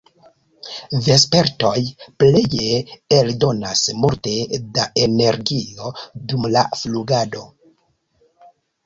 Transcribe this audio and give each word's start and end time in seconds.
Vespertoj 1.07 1.73
pleje 2.23 2.79
eldonas 3.17 3.83
multe 4.05 4.33
da 4.79 4.87
energio 5.09 5.93
dum 6.33 6.49
la 6.57 6.65
flugado. 6.81 7.45